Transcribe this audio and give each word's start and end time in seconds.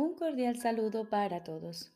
Un 0.00 0.14
cordial 0.14 0.56
saludo 0.56 1.10
para 1.10 1.44
todos. 1.44 1.92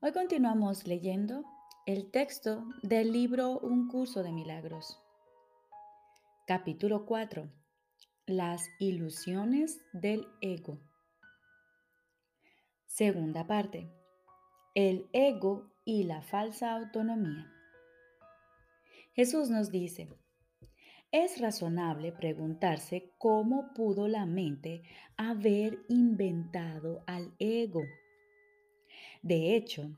Hoy 0.00 0.12
continuamos 0.12 0.86
leyendo 0.86 1.42
el 1.84 2.12
texto 2.12 2.64
del 2.84 3.10
libro 3.10 3.58
Un 3.58 3.88
curso 3.88 4.22
de 4.22 4.30
milagros. 4.30 5.00
Capítulo 6.46 7.06
4. 7.06 7.50
Las 8.26 8.68
ilusiones 8.78 9.80
del 9.92 10.28
ego. 10.42 10.78
Segunda 12.86 13.48
parte. 13.48 13.90
El 14.76 15.08
ego 15.12 15.72
y 15.84 16.04
la 16.04 16.22
falsa 16.22 16.70
autonomía. 16.70 17.52
Jesús 19.12 19.50
nos 19.50 19.72
dice, 19.72 20.08
es 21.14 21.40
razonable 21.40 22.10
preguntarse 22.10 23.12
cómo 23.18 23.72
pudo 23.72 24.08
la 24.08 24.26
mente 24.26 24.82
haber 25.16 25.78
inventado 25.88 27.04
al 27.06 27.32
ego. 27.38 27.84
De 29.22 29.54
hecho, 29.54 29.96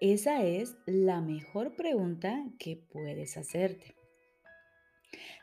esa 0.00 0.44
es 0.44 0.76
la 0.86 1.20
mejor 1.20 1.74
pregunta 1.74 2.44
que 2.60 2.76
puedes 2.76 3.36
hacerte. 3.36 3.96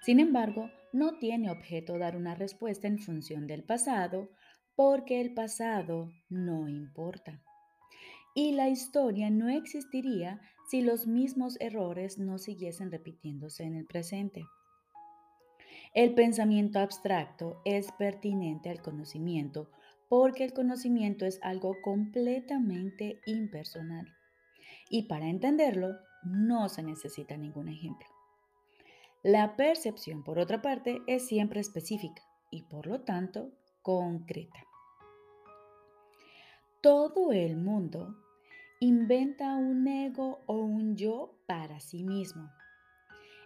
Sin 0.04 0.22
embargo, 0.22 0.70
no 0.94 1.18
tiene 1.18 1.52
objeto 1.52 1.98
dar 1.98 2.16
una 2.16 2.34
respuesta 2.34 2.88
en 2.88 2.98
función 2.98 3.46
del 3.46 3.66
pasado, 3.66 4.30
porque 4.74 5.20
el 5.20 5.34
pasado 5.34 6.14
no 6.30 6.70
importa. 6.70 7.44
Y 8.34 8.54
la 8.54 8.70
historia 8.70 9.30
no 9.30 9.50
existiría 9.50 10.40
si 10.70 10.82
los 10.82 11.08
mismos 11.08 11.58
errores 11.60 12.20
no 12.20 12.38
siguiesen 12.38 12.90
repitiéndose 12.90 13.66
en 13.66 13.76
el 13.76 13.86
presente. 13.86 14.46
El 15.94 16.16
pensamiento 16.16 16.80
abstracto 16.80 17.62
es 17.66 17.92
pertinente 17.92 18.72
al 18.72 18.82
conocimiento 18.82 19.70
porque 20.10 20.44
el 20.44 20.52
conocimiento 20.52 21.28
es 21.28 21.40
algo 21.44 21.76
completamente 21.84 23.20
impersonal. 23.28 24.08
Y 24.90 25.04
para 25.04 25.28
entenderlo, 25.28 25.96
no 26.24 26.68
se 26.68 26.82
necesita 26.82 27.38
ningún 27.38 27.70
ejemplo. 27.70 28.08
La 29.22 29.56
percepción, 29.56 30.24
por 30.24 30.40
otra 30.40 30.64
parte, 30.64 31.04
es 31.06 31.28
siempre 31.28 31.62
específica 31.62 32.24
y 32.50 32.64
por 32.64 32.88
lo 32.88 33.02
tanto 33.02 33.52
concreta. 33.84 34.66
Todo 36.82 37.32
el 37.32 37.56
mundo 37.56 38.16
inventa 38.80 39.56
un 39.56 39.88
ego 39.88 40.40
o 40.48 40.56
un 40.56 40.98
yo 40.98 41.38
para 41.46 41.80
sí 41.80 42.04
mismo 42.04 42.50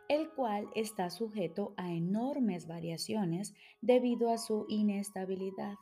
el 0.10 0.30
cual 0.30 0.68
está 0.76 1.10
sujeto 1.10 1.74
a 1.78 1.92
enormes 1.92 2.68
variaciones 2.68 3.54
debido 3.82 4.30
a 4.32 4.38
su 4.38 4.66
inestabilidad. 4.70 5.76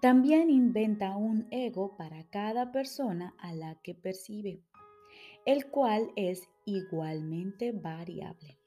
También 0.00 0.50
inventa 0.50 1.16
un 1.16 1.46
ego 1.50 1.96
para 1.96 2.24
cada 2.30 2.72
persona 2.72 3.34
a 3.38 3.54
la 3.54 3.76
que 3.82 3.94
percibe, 3.94 4.60
el 5.44 5.70
cual 5.70 6.10
es 6.16 6.48
igualmente 6.64 7.72
variable. 7.72 8.58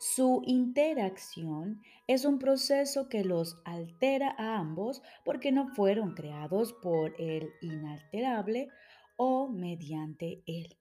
Su 0.00 0.42
interacción 0.46 1.82
es 2.06 2.24
un 2.24 2.38
proceso 2.38 3.08
que 3.08 3.24
los 3.24 3.56
altera 3.64 4.32
a 4.38 4.56
ambos 4.58 5.02
porque 5.24 5.50
no 5.50 5.68
fueron 5.74 6.14
creados 6.14 6.72
por 6.72 7.20
el 7.20 7.50
inalterable 7.62 8.68
o 9.16 9.48
mediante 9.48 10.42
él. 10.46 10.76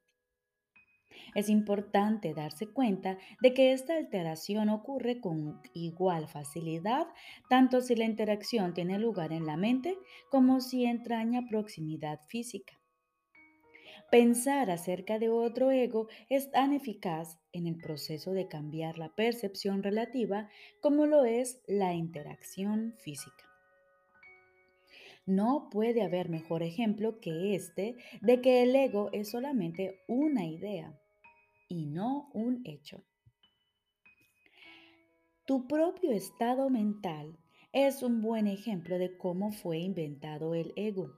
Es 1.35 1.49
importante 1.49 2.33
darse 2.33 2.67
cuenta 2.67 3.17
de 3.41 3.53
que 3.53 3.73
esta 3.73 3.95
alteración 3.95 4.69
ocurre 4.69 5.19
con 5.19 5.61
igual 5.73 6.27
facilidad, 6.27 7.07
tanto 7.49 7.81
si 7.81 7.95
la 7.95 8.05
interacción 8.05 8.73
tiene 8.73 8.99
lugar 8.99 9.33
en 9.33 9.45
la 9.45 9.57
mente 9.57 9.97
como 10.29 10.61
si 10.61 10.85
entraña 10.85 11.47
proximidad 11.49 12.19
física. 12.27 12.77
Pensar 14.09 14.71
acerca 14.71 15.19
de 15.19 15.29
otro 15.29 15.69
ego 15.69 16.07
es 16.29 16.49
tan 16.49 16.71
eficaz 16.71 17.37
en 17.51 17.67
el 17.67 17.77
proceso 17.77 18.31
de 18.31 18.47
cambiar 18.47 18.97
la 18.97 19.13
percepción 19.13 19.83
relativa 19.83 20.49
como 20.81 21.05
lo 21.05 21.25
es 21.25 21.61
la 21.67 21.93
interacción 21.93 22.95
física. 22.99 23.43
No 25.25 25.67
puede 25.69 26.03
haber 26.03 26.29
mejor 26.29 26.63
ejemplo 26.63 27.19
que 27.19 27.53
este 27.53 27.97
de 28.21 28.39
que 28.39 28.63
el 28.63 28.73
ego 28.77 29.09
es 29.11 29.29
solamente 29.29 29.99
una 30.07 30.45
idea 30.45 30.97
y 31.67 31.85
no 31.85 32.29
un 32.33 32.61
hecho. 32.65 33.03
Tu 35.45 35.67
propio 35.67 36.11
estado 36.11 36.69
mental 36.69 37.37
es 37.71 38.03
un 38.03 38.21
buen 38.21 38.47
ejemplo 38.47 38.97
de 38.97 39.17
cómo 39.17 39.51
fue 39.51 39.79
inventado 39.79 40.55
el 40.55 40.73
ego. 40.75 41.13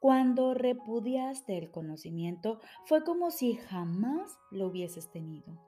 Cuando 0.00 0.54
repudiaste 0.54 1.56
el 1.56 1.70
conocimiento 1.70 2.60
fue 2.86 3.04
como 3.04 3.30
si 3.30 3.54
jamás 3.54 4.38
lo 4.50 4.68
hubieses 4.68 5.10
tenido. 5.10 5.60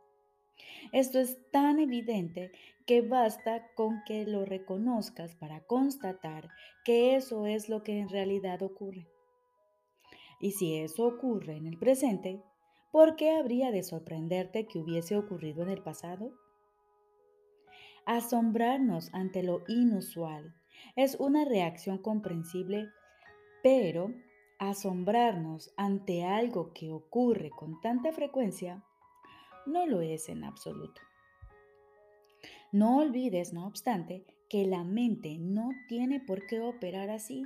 Esto 0.92 1.18
es 1.18 1.38
tan 1.50 1.78
evidente 1.78 2.52
que 2.86 3.00
basta 3.02 3.66
con 3.74 4.02
que 4.06 4.24
lo 4.26 4.44
reconozcas 4.44 5.34
para 5.34 5.60
constatar 5.64 6.48
que 6.84 7.16
eso 7.16 7.46
es 7.46 7.68
lo 7.68 7.82
que 7.82 7.98
en 7.98 8.08
realidad 8.08 8.62
ocurre. 8.62 9.08
Y 10.40 10.52
si 10.52 10.76
eso 10.76 11.06
ocurre 11.06 11.56
en 11.56 11.66
el 11.66 11.78
presente, 11.78 12.42
¿por 12.96 13.14
qué 13.14 13.30
habría 13.32 13.72
de 13.72 13.82
sorprenderte 13.82 14.66
que 14.66 14.78
hubiese 14.78 15.18
ocurrido 15.18 15.62
en 15.62 15.68
el 15.68 15.82
pasado? 15.82 16.32
Asombrarnos 18.06 19.10
ante 19.12 19.42
lo 19.42 19.64
inusual 19.68 20.54
es 20.96 21.16
una 21.16 21.44
reacción 21.44 21.98
comprensible, 21.98 22.88
pero 23.62 24.14
asombrarnos 24.58 25.74
ante 25.76 26.24
algo 26.24 26.72
que 26.72 26.90
ocurre 26.90 27.50
con 27.50 27.82
tanta 27.82 28.14
frecuencia 28.14 28.82
no 29.66 29.84
lo 29.86 30.00
es 30.00 30.30
en 30.30 30.42
absoluto. 30.42 31.02
No 32.72 32.96
olvides, 32.96 33.52
no 33.52 33.66
obstante, 33.66 34.24
que 34.48 34.64
la 34.64 34.84
mente 34.84 35.36
no 35.38 35.68
tiene 35.86 36.18
por 36.18 36.46
qué 36.46 36.60
operar 36.60 37.10
así, 37.10 37.44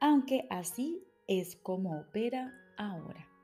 aunque 0.00 0.48
así 0.50 1.04
es 1.28 1.54
como 1.54 2.00
opera 2.00 2.52
ahora. 2.76 3.35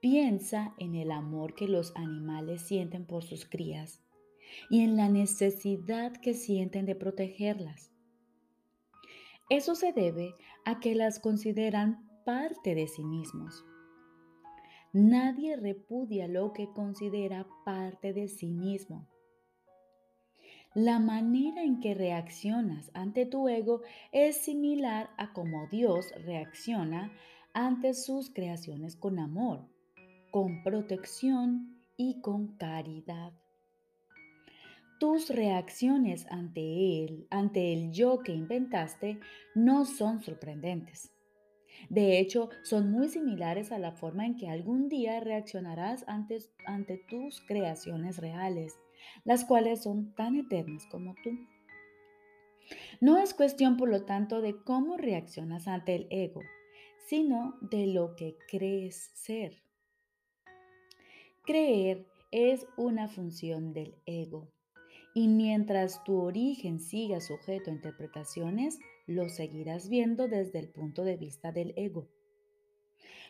Piensa 0.00 0.74
en 0.78 0.94
el 0.94 1.10
amor 1.10 1.54
que 1.54 1.68
los 1.68 1.94
animales 1.96 2.60
sienten 2.62 3.06
por 3.06 3.24
sus 3.24 3.46
crías 3.46 4.02
y 4.68 4.82
en 4.82 4.96
la 4.96 5.08
necesidad 5.08 6.12
que 6.12 6.34
sienten 6.34 6.84
de 6.84 6.94
protegerlas. 6.94 7.90
Eso 9.48 9.74
se 9.74 9.92
debe 9.92 10.34
a 10.64 10.80
que 10.80 10.94
las 10.94 11.18
consideran 11.18 12.06
parte 12.24 12.74
de 12.74 12.88
sí 12.88 13.04
mismos. 13.04 13.64
Nadie 14.92 15.56
repudia 15.56 16.28
lo 16.28 16.52
que 16.52 16.70
considera 16.72 17.46
parte 17.64 18.12
de 18.12 18.28
sí 18.28 18.50
mismo. 18.50 19.08
La 20.74 20.98
manera 20.98 21.62
en 21.62 21.80
que 21.80 21.94
reaccionas 21.94 22.90
ante 22.92 23.24
tu 23.24 23.48
ego 23.48 23.80
es 24.12 24.36
similar 24.36 25.08
a 25.16 25.32
cómo 25.32 25.68
Dios 25.70 26.12
reacciona 26.24 27.12
ante 27.54 27.94
sus 27.94 28.30
creaciones 28.30 28.94
con 28.94 29.18
amor 29.18 29.75
con 30.36 30.62
protección 30.62 31.82
y 31.96 32.20
con 32.20 32.58
caridad. 32.58 33.32
Tus 35.00 35.30
reacciones 35.30 36.26
ante 36.28 36.60
él, 37.06 37.26
ante 37.30 37.72
el 37.72 37.90
yo 37.90 38.18
que 38.18 38.32
inventaste, 38.32 39.18
no 39.54 39.86
son 39.86 40.20
sorprendentes. 40.20 41.10
De 41.88 42.18
hecho, 42.18 42.50
son 42.64 42.90
muy 42.90 43.08
similares 43.08 43.72
a 43.72 43.78
la 43.78 43.92
forma 43.92 44.26
en 44.26 44.36
que 44.36 44.50
algún 44.50 44.90
día 44.90 45.20
reaccionarás 45.20 46.04
ante, 46.06 46.36
ante 46.66 46.98
tus 47.08 47.40
creaciones 47.40 48.18
reales, 48.18 48.78
las 49.24 49.46
cuales 49.46 49.84
son 49.84 50.14
tan 50.16 50.36
eternas 50.36 50.84
como 50.90 51.14
tú. 51.24 51.30
No 53.00 53.16
es 53.16 53.32
cuestión, 53.32 53.78
por 53.78 53.88
lo 53.88 54.04
tanto, 54.04 54.42
de 54.42 54.54
cómo 54.64 54.98
reaccionas 54.98 55.66
ante 55.66 55.94
el 55.94 56.06
ego, 56.10 56.42
sino 57.06 57.56
de 57.62 57.86
lo 57.86 58.16
que 58.16 58.36
crees 58.50 58.96
ser. 59.14 59.65
Creer 61.46 62.04
es 62.32 62.66
una 62.76 63.06
función 63.06 63.72
del 63.72 63.94
ego. 64.04 64.48
Y 65.14 65.28
mientras 65.28 66.02
tu 66.02 66.20
origen 66.20 66.80
siga 66.80 67.20
sujeto 67.20 67.70
a 67.70 67.74
interpretaciones, 67.74 68.80
lo 69.06 69.28
seguirás 69.28 69.88
viendo 69.88 70.26
desde 70.26 70.58
el 70.58 70.68
punto 70.68 71.04
de 71.04 71.16
vista 71.16 71.52
del 71.52 71.72
ego. 71.76 72.08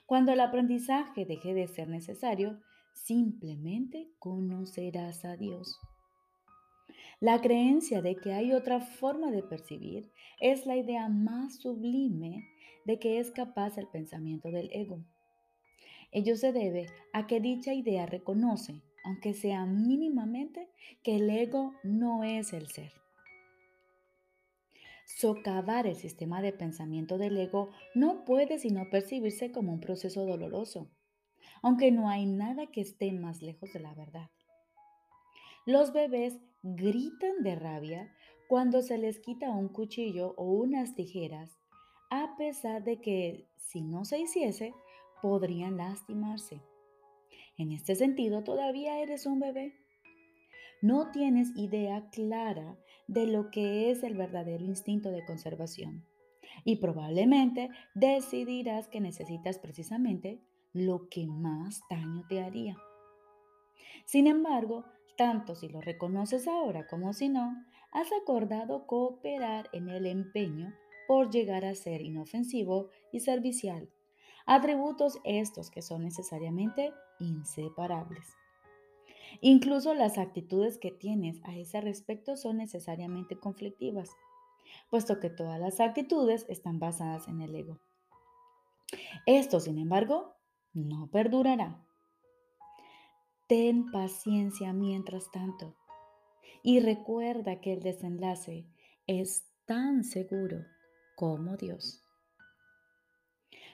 Cuando 0.06 0.32
el 0.32 0.40
aprendizaje 0.40 1.26
deje 1.26 1.52
de 1.52 1.68
ser 1.68 1.88
necesario, 1.88 2.58
simplemente 2.94 4.08
conocerás 4.18 5.26
a 5.26 5.36
Dios. 5.36 5.78
La 7.20 7.42
creencia 7.42 8.00
de 8.00 8.16
que 8.16 8.32
hay 8.32 8.54
otra 8.54 8.80
forma 8.80 9.30
de 9.30 9.42
percibir 9.42 10.10
es 10.40 10.64
la 10.64 10.76
idea 10.78 11.10
más 11.10 11.56
sublime 11.56 12.48
de 12.86 12.98
que 12.98 13.18
es 13.18 13.30
capaz 13.30 13.76
el 13.76 13.88
pensamiento 13.88 14.50
del 14.50 14.70
ego. 14.72 15.04
Ello 16.16 16.34
se 16.34 16.50
debe 16.50 16.86
a 17.12 17.26
que 17.26 17.40
dicha 17.40 17.74
idea 17.74 18.06
reconoce, 18.06 18.80
aunque 19.04 19.34
sea 19.34 19.66
mínimamente, 19.66 20.70
que 21.02 21.16
el 21.16 21.28
ego 21.28 21.74
no 21.82 22.24
es 22.24 22.54
el 22.54 22.68
ser. 22.68 22.90
Socavar 25.04 25.86
el 25.86 25.94
sistema 25.94 26.40
de 26.40 26.54
pensamiento 26.54 27.18
del 27.18 27.36
ego 27.36 27.68
no 27.94 28.24
puede 28.24 28.58
sino 28.58 28.88
percibirse 28.88 29.52
como 29.52 29.74
un 29.74 29.80
proceso 29.80 30.24
doloroso, 30.24 30.88
aunque 31.60 31.92
no 31.92 32.08
hay 32.08 32.24
nada 32.24 32.68
que 32.68 32.80
esté 32.80 33.12
más 33.12 33.42
lejos 33.42 33.74
de 33.74 33.80
la 33.80 33.92
verdad. 33.92 34.30
Los 35.66 35.92
bebés 35.92 36.38
gritan 36.62 37.42
de 37.42 37.56
rabia 37.56 38.10
cuando 38.48 38.80
se 38.80 38.96
les 38.96 39.18
quita 39.18 39.50
un 39.50 39.68
cuchillo 39.68 40.32
o 40.38 40.44
unas 40.44 40.94
tijeras, 40.94 41.58
a 42.08 42.36
pesar 42.38 42.84
de 42.84 43.02
que 43.02 43.50
si 43.58 43.82
no 43.82 44.06
se 44.06 44.18
hiciese, 44.18 44.72
podrían 45.22 45.76
lastimarse. 45.76 46.62
En 47.58 47.72
este 47.72 47.94
sentido, 47.94 48.44
todavía 48.44 49.00
eres 49.00 49.26
un 49.26 49.40
bebé. 49.40 49.74
No 50.82 51.10
tienes 51.10 51.56
idea 51.56 52.08
clara 52.10 52.76
de 53.08 53.26
lo 53.26 53.50
que 53.50 53.90
es 53.90 54.02
el 54.02 54.14
verdadero 54.14 54.64
instinto 54.64 55.10
de 55.10 55.24
conservación 55.24 56.04
y 56.64 56.76
probablemente 56.76 57.70
decidirás 57.94 58.88
que 58.88 59.00
necesitas 59.00 59.58
precisamente 59.58 60.40
lo 60.72 61.08
que 61.08 61.26
más 61.26 61.80
daño 61.90 62.24
te 62.28 62.42
haría. 62.42 62.76
Sin 64.04 64.26
embargo, 64.26 64.84
tanto 65.16 65.54
si 65.54 65.68
lo 65.68 65.80
reconoces 65.80 66.46
ahora 66.46 66.86
como 66.86 67.12
si 67.12 67.28
no, 67.28 67.54
has 67.92 68.08
acordado 68.12 68.86
cooperar 68.86 69.68
en 69.72 69.88
el 69.88 70.06
empeño 70.06 70.74
por 71.08 71.30
llegar 71.30 71.64
a 71.64 71.74
ser 71.74 72.02
inofensivo 72.02 72.90
y 73.12 73.20
servicial, 73.20 73.88
atributos 74.46 75.18
estos 75.24 75.70
que 75.70 75.82
son 75.82 76.02
necesariamente 76.02 76.92
inseparables. 77.18 78.36
Incluso 79.40 79.92
las 79.94 80.18
actitudes 80.18 80.78
que 80.78 80.92
tienes 80.92 81.40
a 81.44 81.56
ese 81.56 81.80
respecto 81.80 82.36
son 82.36 82.58
necesariamente 82.58 83.38
conflictivas, 83.38 84.10
puesto 84.88 85.20
que 85.20 85.30
todas 85.30 85.60
las 85.60 85.80
actitudes 85.80 86.46
están 86.48 86.78
basadas 86.78 87.28
en 87.28 87.42
el 87.42 87.54
ego. 87.54 87.78
Esto, 89.26 89.60
sin 89.60 89.78
embargo, 89.78 90.36
no 90.72 91.08
perdurará. 91.10 91.84
Ten 93.48 93.90
paciencia 93.90 94.72
mientras 94.72 95.30
tanto 95.30 95.74
y 96.62 96.80
recuerda 96.80 97.60
que 97.60 97.72
el 97.72 97.80
desenlace 97.82 98.66
es 99.06 99.44
tan 99.66 100.04
seguro 100.04 100.64
como 101.14 101.56
Dios. 101.56 102.05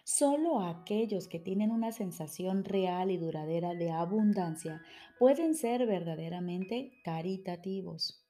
Solo 0.05 0.61
aquellos 0.61 1.29
que 1.29 1.39
tienen 1.39 1.71
una 1.71 1.93
sensación 1.93 2.65
real 2.65 3.11
y 3.11 3.19
duradera 3.19 3.75
de 3.75 3.93
abundancia 3.93 4.83
pueden 5.19 5.55
ser 5.55 5.87
verdaderamente 5.87 6.93
caritativos. 7.05 8.23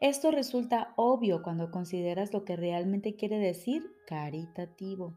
Esto 0.00 0.30
resulta 0.30 0.92
obvio 0.96 1.42
cuando 1.42 1.70
consideras 1.70 2.32
lo 2.32 2.44
que 2.44 2.56
realmente 2.56 3.16
quiere 3.16 3.38
decir 3.38 3.82
caritativo. 4.06 5.16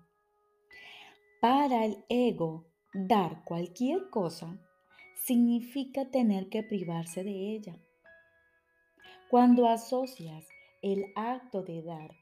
Para 1.42 1.86
el 1.86 2.06
ego, 2.08 2.66
dar 2.94 3.44
cualquier 3.44 4.10
cosa 4.10 4.58
significa 5.26 6.10
tener 6.10 6.50
que 6.50 6.64
privarse 6.64 7.24
de 7.24 7.54
ella. 7.54 7.78
Cuando 9.30 9.68
asocias 9.68 10.48
el 10.82 11.06
acto 11.16 11.62
de 11.64 11.84
dar 11.84 12.16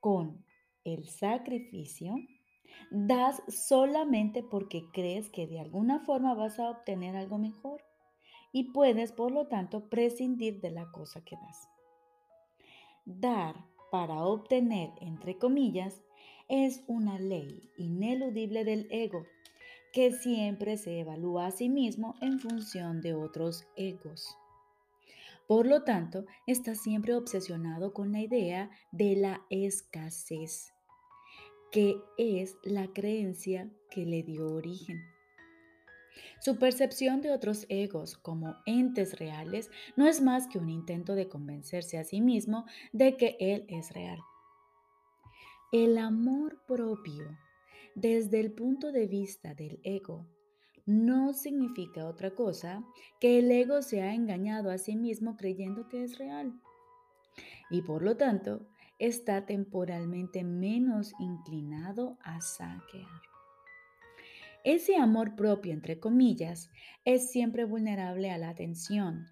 con 0.00 0.44
el 0.84 1.08
sacrificio, 1.08 2.16
das 2.90 3.42
solamente 3.48 4.42
porque 4.42 4.84
crees 4.92 5.28
que 5.30 5.46
de 5.46 5.60
alguna 5.60 6.00
forma 6.00 6.34
vas 6.34 6.58
a 6.58 6.70
obtener 6.70 7.16
algo 7.16 7.38
mejor 7.38 7.82
y 8.52 8.72
puedes, 8.72 9.12
por 9.12 9.32
lo 9.32 9.48
tanto, 9.48 9.88
prescindir 9.88 10.60
de 10.60 10.70
la 10.70 10.90
cosa 10.90 11.22
que 11.24 11.36
das. 11.36 11.68
Dar 13.04 13.66
para 13.90 14.24
obtener, 14.24 14.90
entre 15.00 15.38
comillas, 15.38 16.02
es 16.48 16.82
una 16.86 17.18
ley 17.18 17.70
ineludible 17.76 18.64
del 18.64 18.86
ego 18.90 19.26
que 19.92 20.12
siempre 20.12 20.76
se 20.76 21.00
evalúa 21.00 21.46
a 21.46 21.50
sí 21.50 21.68
mismo 21.68 22.14
en 22.20 22.38
función 22.38 23.00
de 23.00 23.14
otros 23.14 23.66
egos. 23.76 24.36
Por 25.46 25.66
lo 25.66 25.84
tanto, 25.84 26.26
está 26.46 26.74
siempre 26.74 27.14
obsesionado 27.14 27.92
con 27.92 28.12
la 28.12 28.20
idea 28.20 28.70
de 28.90 29.16
la 29.16 29.42
escasez, 29.48 30.74
que 31.70 32.00
es 32.16 32.56
la 32.62 32.88
creencia 32.88 33.70
que 33.90 34.06
le 34.06 34.22
dio 34.22 34.46
origen. 34.46 35.02
Su 36.40 36.58
percepción 36.58 37.20
de 37.20 37.32
otros 37.32 37.66
egos 37.68 38.16
como 38.16 38.56
entes 38.66 39.18
reales 39.18 39.70
no 39.96 40.06
es 40.06 40.20
más 40.20 40.46
que 40.46 40.58
un 40.58 40.70
intento 40.70 41.14
de 41.14 41.28
convencerse 41.28 41.98
a 41.98 42.04
sí 42.04 42.20
mismo 42.20 42.66
de 42.92 43.16
que 43.16 43.36
él 43.40 43.66
es 43.68 43.92
real. 43.92 44.18
El 45.72 45.98
amor 45.98 46.62
propio 46.66 47.36
desde 47.96 48.40
el 48.40 48.52
punto 48.52 48.92
de 48.92 49.06
vista 49.06 49.54
del 49.54 49.80
ego, 49.82 50.26
no 50.84 51.32
significa 51.32 52.06
otra 52.06 52.30
cosa 52.30 52.84
que 53.18 53.38
el 53.38 53.50
ego 53.50 53.80
se 53.80 54.02
ha 54.02 54.14
engañado 54.14 54.70
a 54.70 54.76
sí 54.76 54.96
mismo 54.96 55.36
creyendo 55.36 55.88
que 55.88 56.04
es 56.04 56.18
real. 56.18 56.60
Y 57.70 57.80
por 57.82 58.02
lo 58.02 58.16
tanto, 58.18 58.68
está 58.98 59.46
temporalmente 59.46 60.44
menos 60.44 61.12
inclinado 61.18 62.18
a 62.22 62.40
saquear. 62.40 63.22
Ese 64.64 64.96
amor 64.96 65.36
propio, 65.36 65.72
entre 65.72 66.00
comillas, 66.00 66.70
es 67.04 67.30
siempre 67.30 67.64
vulnerable 67.64 68.30
a 68.30 68.38
la 68.38 68.48
atención, 68.48 69.26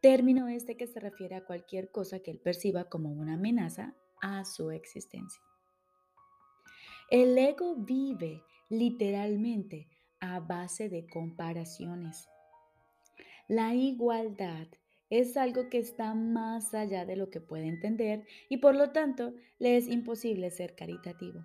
término 0.00 0.46
este 0.48 0.76
que 0.76 0.86
se 0.86 1.00
refiere 1.00 1.34
a 1.34 1.44
cualquier 1.44 1.90
cosa 1.90 2.20
que 2.20 2.30
él 2.30 2.38
perciba 2.38 2.84
como 2.84 3.10
una 3.10 3.34
amenaza 3.34 3.94
a 4.22 4.44
su 4.44 4.70
existencia. 4.70 5.42
El 7.10 7.36
ego 7.36 7.76
vive 7.76 8.42
literalmente 8.68 9.88
a 10.20 10.40
base 10.40 10.88
de 10.88 11.06
comparaciones. 11.06 12.28
La 13.48 13.74
igualdad 13.74 14.68
es 15.10 15.36
algo 15.36 15.68
que 15.68 15.78
está 15.78 16.14
más 16.14 16.74
allá 16.74 17.04
de 17.04 17.16
lo 17.16 17.30
que 17.30 17.40
puede 17.40 17.66
entender 17.66 18.24
y 18.48 18.58
por 18.58 18.74
lo 18.74 18.90
tanto 18.90 19.34
le 19.58 19.76
es 19.76 19.88
imposible 19.88 20.50
ser 20.50 20.74
caritativo. 20.74 21.44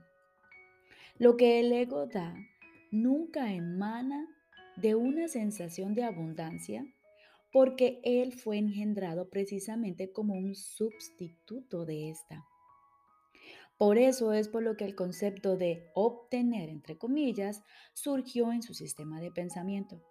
Lo 1.18 1.38
que 1.38 1.60
el 1.60 1.72
ego 1.72 2.08
da 2.08 2.36
nunca 2.92 3.54
emana 3.54 4.28
de 4.78 4.96
una 4.96 5.28
sensación 5.28 5.94
de 5.94 6.04
abundancia 6.04 6.86
porque 7.52 8.00
él 8.04 8.34
fue 8.34 8.58
engendrado 8.58 9.30
precisamente 9.30 10.12
como 10.12 10.34
un 10.34 10.56
sustituto 10.56 11.86
de 11.86 12.10
esta. 12.10 12.46
Por 13.78 13.98
eso 13.98 14.32
es 14.32 14.48
por 14.48 14.64
lo 14.64 14.78
que 14.78 14.86
el 14.86 14.96
concepto 14.96 15.58
de 15.58 15.90
obtener, 15.96 16.70
entre 16.70 16.98
comillas, 16.98 17.64
surgió 17.94 18.52
en 18.52 18.62
su 18.62 18.74
sistema 18.74 19.20
de 19.20 19.32
pensamiento. 19.32 20.02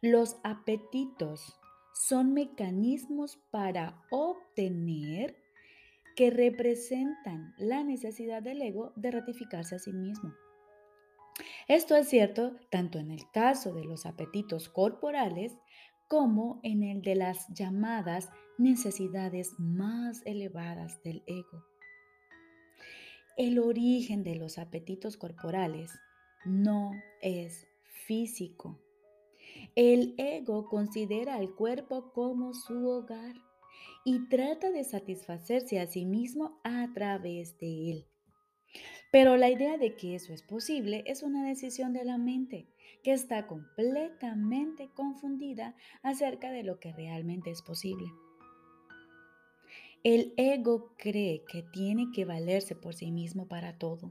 Los 0.00 0.36
apetitos 0.42 1.54
son 1.96 2.34
mecanismos 2.34 3.38
para 3.50 4.02
obtener 4.10 5.36
que 6.14 6.30
representan 6.30 7.54
la 7.58 7.82
necesidad 7.84 8.42
del 8.42 8.62
ego 8.62 8.92
de 8.96 9.10
ratificarse 9.10 9.76
a 9.76 9.78
sí 9.78 9.92
mismo. 9.92 10.32
Esto 11.68 11.96
es 11.96 12.08
cierto 12.08 12.56
tanto 12.70 12.98
en 12.98 13.10
el 13.10 13.30
caso 13.30 13.74
de 13.74 13.84
los 13.84 14.06
apetitos 14.06 14.68
corporales 14.68 15.56
como 16.08 16.60
en 16.62 16.82
el 16.82 17.02
de 17.02 17.16
las 17.16 17.48
llamadas 17.48 18.30
necesidades 18.58 19.54
más 19.58 20.22
elevadas 20.24 21.02
del 21.02 21.22
ego. 21.26 21.64
El 23.36 23.58
origen 23.58 24.22
de 24.22 24.36
los 24.36 24.58
apetitos 24.58 25.16
corporales 25.16 25.92
no 26.44 26.92
es 27.20 27.66
físico. 28.06 28.80
El 29.76 30.14
ego 30.16 30.70
considera 30.70 31.34
al 31.34 31.54
cuerpo 31.54 32.10
como 32.14 32.54
su 32.54 32.88
hogar 32.88 33.34
y 34.06 34.26
trata 34.30 34.70
de 34.70 34.82
satisfacerse 34.84 35.78
a 35.80 35.86
sí 35.86 36.06
mismo 36.06 36.58
a 36.64 36.88
través 36.94 37.58
de 37.58 37.90
él. 37.90 38.06
Pero 39.12 39.36
la 39.36 39.50
idea 39.50 39.76
de 39.76 39.94
que 39.94 40.14
eso 40.14 40.32
es 40.32 40.42
posible 40.42 41.04
es 41.06 41.22
una 41.22 41.46
decisión 41.46 41.92
de 41.92 42.06
la 42.06 42.16
mente 42.16 42.66
que 43.02 43.12
está 43.12 43.46
completamente 43.46 44.88
confundida 44.94 45.76
acerca 46.02 46.50
de 46.50 46.62
lo 46.62 46.80
que 46.80 46.94
realmente 46.94 47.50
es 47.50 47.60
posible. 47.60 48.06
El 50.04 50.32
ego 50.38 50.94
cree 50.96 51.44
que 51.52 51.62
tiene 51.62 52.10
que 52.14 52.24
valerse 52.24 52.76
por 52.76 52.94
sí 52.94 53.10
mismo 53.10 53.46
para 53.46 53.76
todo, 53.76 54.10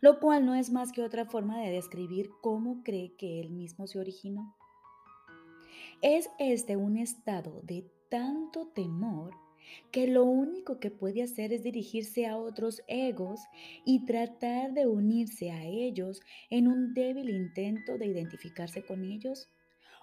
lo 0.00 0.18
cual 0.18 0.46
no 0.46 0.54
es 0.54 0.70
más 0.70 0.92
que 0.92 1.02
otra 1.02 1.26
forma 1.26 1.60
de 1.60 1.72
describir 1.72 2.30
cómo 2.40 2.82
cree 2.82 3.14
que 3.16 3.38
él 3.38 3.50
mismo 3.50 3.86
se 3.86 3.98
originó. 3.98 4.56
Es 6.02 6.28
este 6.40 6.76
un 6.76 6.96
estado 6.96 7.60
de 7.62 7.88
tanto 8.08 8.66
temor 8.66 9.34
que 9.92 10.08
lo 10.08 10.24
único 10.24 10.80
que 10.80 10.90
puede 10.90 11.22
hacer 11.22 11.52
es 11.52 11.62
dirigirse 11.62 12.26
a 12.26 12.36
otros 12.36 12.82
egos 12.88 13.40
y 13.84 14.04
tratar 14.04 14.72
de 14.72 14.88
unirse 14.88 15.52
a 15.52 15.64
ellos 15.64 16.20
en 16.50 16.66
un 16.66 16.92
débil 16.92 17.30
intento 17.30 17.98
de 17.98 18.06
identificarse 18.06 18.84
con 18.84 19.04
ellos 19.04 19.48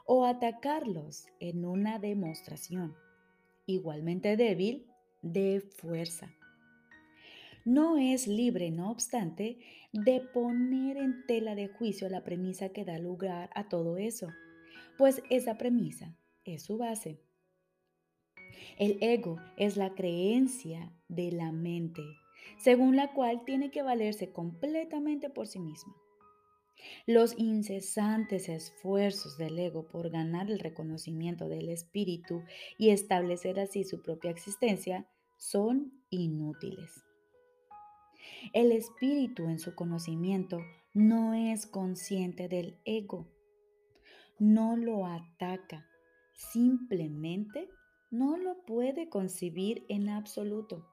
o 0.05 0.23
atacarlos 0.23 1.25
en 1.41 1.65
una 1.65 1.99
demostración 1.99 2.95
igualmente 3.65 4.37
débil 4.37 4.85
de 5.21 5.59
fuerza. 5.59 6.33
no 7.65 7.97
es 7.97 8.25
libre, 8.25 8.71
no 8.71 8.89
obstante, 8.89 9.57
de 9.91 10.21
poner 10.21 10.95
en 10.95 11.25
tela 11.27 11.55
de 11.55 11.67
juicio 11.67 12.07
la 12.07 12.23
premisa 12.23 12.69
que 12.69 12.85
da 12.85 12.97
lugar 12.97 13.49
a 13.53 13.67
todo 13.67 13.97
eso, 13.97 14.29
pues 14.99 15.23
esa 15.29 15.57
premisa 15.57 16.13
es 16.43 16.63
su 16.63 16.77
base. 16.77 17.21
El 18.77 18.97
ego 18.99 19.37
es 19.55 19.77
la 19.77 19.95
creencia 19.95 20.91
de 21.07 21.31
la 21.31 21.53
mente, 21.53 22.01
según 22.57 22.97
la 22.97 23.13
cual 23.13 23.45
tiene 23.45 23.71
que 23.71 23.81
valerse 23.81 24.33
completamente 24.33 25.29
por 25.29 25.47
sí 25.47 25.59
misma. 25.59 25.95
Los 27.05 27.33
incesantes 27.37 28.49
esfuerzos 28.49 29.37
del 29.37 29.57
ego 29.57 29.87
por 29.87 30.09
ganar 30.09 30.51
el 30.51 30.59
reconocimiento 30.59 31.47
del 31.47 31.69
espíritu 31.69 32.43
y 32.77 32.89
establecer 32.89 33.57
así 33.61 33.85
su 33.85 34.01
propia 34.01 34.31
existencia 34.31 35.07
son 35.37 35.93
inútiles. 36.09 37.05
El 38.51 38.73
espíritu 38.73 39.47
en 39.47 39.59
su 39.59 39.75
conocimiento 39.75 40.59
no 40.93 41.33
es 41.33 41.67
consciente 41.67 42.49
del 42.49 42.81
ego, 42.83 43.29
no 44.39 44.77
lo 44.77 45.05
ataca, 45.05 45.85
simplemente 46.33 47.67
no 48.09 48.37
lo 48.37 48.63
puede 48.65 49.09
concebir 49.09 49.85
en 49.89 50.09
absoluto. 50.09 50.87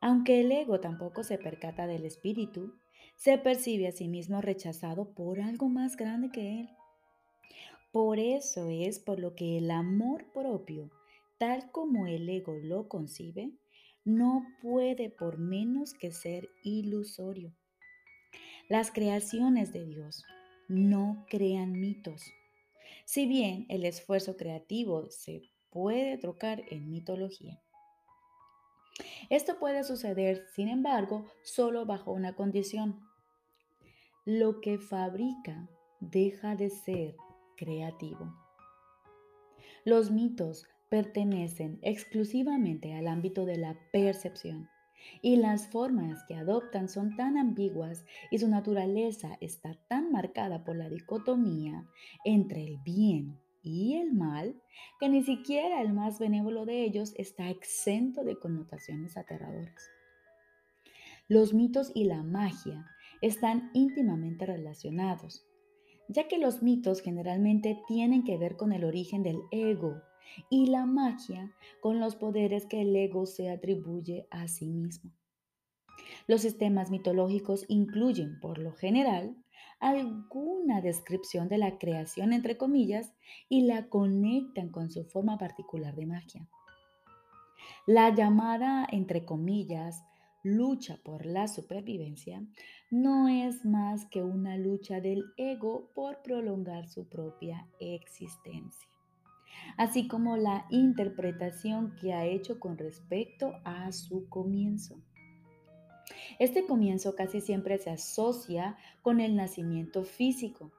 Aunque 0.00 0.40
el 0.40 0.52
ego 0.52 0.78
tampoco 0.78 1.24
se 1.24 1.38
percata 1.38 1.86
del 1.86 2.04
espíritu, 2.04 2.74
se 3.16 3.38
percibe 3.38 3.88
a 3.88 3.92
sí 3.92 4.08
mismo 4.08 4.40
rechazado 4.40 5.12
por 5.14 5.40
algo 5.40 5.68
más 5.68 5.96
grande 5.96 6.30
que 6.30 6.60
él. 6.60 6.68
Por 7.90 8.18
eso 8.18 8.68
es 8.68 8.98
por 9.00 9.18
lo 9.18 9.34
que 9.34 9.56
el 9.56 9.70
amor 9.70 10.30
propio, 10.32 10.90
tal 11.38 11.70
como 11.72 12.06
el 12.06 12.28
ego 12.28 12.58
lo 12.62 12.88
concibe, 12.88 13.50
no 14.04 14.46
puede 14.62 15.10
por 15.10 15.38
menos 15.38 15.94
que 15.94 16.12
ser 16.12 16.48
ilusorio. 16.62 17.54
Las 18.68 18.92
creaciones 18.92 19.72
de 19.72 19.86
Dios 19.86 20.24
no 20.68 21.24
crean 21.28 21.72
mitos. 21.72 22.22
Si 23.04 23.26
bien 23.26 23.66
el 23.68 23.84
esfuerzo 23.84 24.36
creativo 24.36 25.10
se 25.10 25.42
puede 25.70 26.18
trocar 26.18 26.62
en 26.70 26.90
mitología. 26.90 27.60
Esto 29.30 29.58
puede 29.58 29.84
suceder, 29.84 30.46
sin 30.54 30.68
embargo, 30.68 31.26
solo 31.42 31.86
bajo 31.86 32.12
una 32.12 32.34
condición. 32.34 33.00
Lo 34.24 34.60
que 34.60 34.78
fabrica 34.78 35.68
deja 36.00 36.54
de 36.56 36.70
ser 36.70 37.16
creativo. 37.56 38.34
Los 39.84 40.10
mitos 40.10 40.66
pertenecen 40.90 41.78
exclusivamente 41.82 42.94
al 42.94 43.06
ámbito 43.08 43.44
de 43.44 43.56
la 43.56 43.78
percepción 43.92 44.68
y 45.22 45.36
las 45.36 45.68
formas 45.68 46.24
que 46.24 46.34
adoptan 46.34 46.88
son 46.88 47.16
tan 47.16 47.36
ambiguas 47.36 48.04
y 48.30 48.38
su 48.38 48.48
naturaleza 48.48 49.36
está 49.40 49.74
tan 49.88 50.12
marcada 50.12 50.64
por 50.64 50.76
la 50.76 50.88
dicotomía 50.88 51.86
entre 52.24 52.64
el 52.64 52.78
bien 52.78 53.38
y 53.62 53.96
el 53.96 54.12
mal 54.12 54.60
que 55.00 55.08
ni 55.08 55.22
siquiera 55.22 55.82
el 55.82 55.92
más 55.92 56.18
benévolo 56.18 56.64
de 56.64 56.84
ellos 56.84 57.12
está 57.16 57.50
exento 57.50 58.24
de 58.24 58.38
connotaciones 58.38 59.16
aterradoras. 59.16 59.90
Los 61.28 61.52
mitos 61.52 61.92
y 61.94 62.04
la 62.04 62.22
magia 62.22 62.86
están 63.20 63.70
íntimamente 63.74 64.46
relacionados, 64.46 65.44
ya 66.08 66.28
que 66.28 66.38
los 66.38 66.62
mitos 66.62 67.02
generalmente 67.02 67.82
tienen 67.86 68.24
que 68.24 68.38
ver 68.38 68.56
con 68.56 68.72
el 68.72 68.84
origen 68.84 69.22
del 69.22 69.40
ego 69.50 70.00
y 70.50 70.66
la 70.66 70.86
magia 70.86 71.52
con 71.80 72.00
los 72.00 72.16
poderes 72.16 72.66
que 72.66 72.82
el 72.82 72.94
ego 72.94 73.26
se 73.26 73.50
atribuye 73.50 74.26
a 74.30 74.48
sí 74.48 74.68
mismo. 74.68 75.12
Los 76.26 76.42
sistemas 76.42 76.90
mitológicos 76.90 77.64
incluyen, 77.68 78.38
por 78.40 78.58
lo 78.58 78.72
general, 78.72 79.36
alguna 79.80 80.80
descripción 80.80 81.48
de 81.48 81.58
la 81.58 81.78
creación, 81.78 82.32
entre 82.32 82.56
comillas, 82.56 83.12
y 83.48 83.62
la 83.62 83.88
conectan 83.88 84.70
con 84.70 84.90
su 84.90 85.04
forma 85.04 85.38
particular 85.38 85.94
de 85.94 86.06
magia. 86.06 86.48
La 87.86 88.14
llamada, 88.14 88.86
entre 88.90 89.24
comillas, 89.24 90.04
lucha 90.42 90.98
por 91.04 91.26
la 91.26 91.48
supervivencia 91.48 92.46
no 92.90 93.28
es 93.28 93.64
más 93.64 94.06
que 94.06 94.22
una 94.22 94.56
lucha 94.56 95.00
del 95.00 95.24
ego 95.36 95.90
por 95.94 96.22
prolongar 96.22 96.88
su 96.88 97.08
propia 97.08 97.66
existencia 97.80 98.88
así 99.76 100.08
como 100.08 100.36
la 100.36 100.66
interpretación 100.70 101.94
que 102.00 102.12
ha 102.12 102.26
hecho 102.26 102.58
con 102.58 102.78
respecto 102.78 103.54
a 103.64 103.92
su 103.92 104.28
comienzo. 104.28 105.02
Este 106.38 106.64
comienzo 106.64 107.14
casi 107.14 107.40
siempre 107.40 107.78
se 107.78 107.90
asocia 107.90 108.76
con 109.02 109.20
el 109.20 109.36
nacimiento 109.36 110.04
físico, 110.04 110.72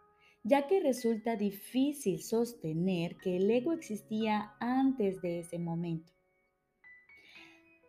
ya 0.43 0.67
que 0.67 0.79
resulta 0.79 1.35
difícil 1.35 2.21
sostener 2.21 3.17
que 3.17 3.37
el 3.37 3.49
ego 3.51 3.73
existía 3.73 4.53
antes 4.59 5.21
de 5.21 5.39
ese 5.39 5.59
momento. 5.59 6.13